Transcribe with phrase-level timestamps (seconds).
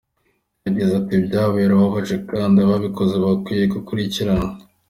[0.65, 4.51] Yagize ati ”Ibyabaye birababaje kandi ababikoze bakwiye gukurikiranwa“.